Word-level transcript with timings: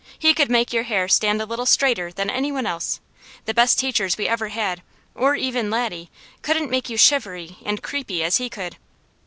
He 0.17 0.33
could 0.33 0.49
make 0.49 0.73
your 0.73 0.81
hair 0.85 1.07
stand 1.07 1.43
a 1.43 1.45
little 1.45 1.67
straighter 1.67 2.11
than 2.11 2.27
any 2.27 2.51
one 2.51 2.65
else; 2.65 2.99
the 3.45 3.53
best 3.53 3.77
teachers 3.77 4.17
we 4.17 4.27
ever 4.27 4.47
had, 4.47 4.81
or 5.13 5.35
even 5.35 5.69
Laddie, 5.69 6.09
couldn't 6.41 6.71
make 6.71 6.89
you 6.89 6.97
shivery 6.97 7.57
and 7.63 7.83
creepy 7.83 8.23
as 8.23 8.37
he 8.37 8.49
could. 8.49 8.77